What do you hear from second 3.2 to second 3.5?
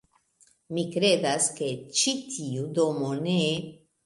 ne...